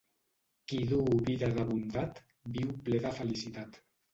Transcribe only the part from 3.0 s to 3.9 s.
de felicitat.